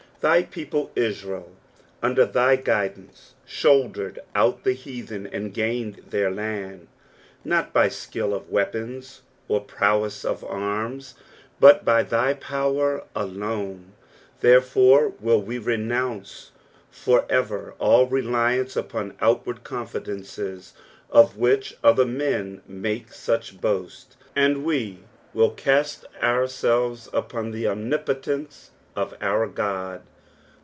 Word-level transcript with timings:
Thy 0.21 0.43
people 0.43 0.91
Israel, 0.93 1.51
under 2.03 2.27
thy 2.27 2.55
guidance, 2.55 3.33
shouldered 3.43 4.19
out 4.35 4.63
the 4.63 4.73
heathen, 4.73 5.25
and 5.25 5.51
gained 5.51 5.95
their 6.11 6.29
land, 6.29 6.87
not 7.43 7.73
by 7.73 7.89
skill 7.89 8.31
of 8.31 8.47
weapons 8.47 9.23
or 9.47 9.61
prowess 9.61 10.23
of 10.23 10.43
arms, 10.43 11.15
but 11.59 11.83
by 11.83 12.03
thy 12.03 12.35
power 12.35 13.03
alone; 13.15 13.93
there 14.41 14.61
fore 14.61 15.07
will 15.19 15.41
we 15.41 15.57
renounce 15.57 16.51
for 16.91 17.25
ever 17.27 17.73
all 17.79 18.05
reliance 18.05 18.75
upon 18.75 19.17
outward 19.21 19.63
confidences, 19.63 20.73
of 21.09 21.35
which 21.35 21.79
other 21.83 22.05
men 22.05 22.61
make 22.67 23.11
such 23.11 23.59
boast, 23.59 24.17
and 24.35 24.63
we 24.63 24.99
will 25.33 25.49
cast 25.49 26.05
ourselves 26.21 27.09
upon 27.11 27.51
(he 27.53 27.65
omnipotence 27.65 28.69
of 28.95 29.15
our 29.19 29.47
God. 29.47 30.03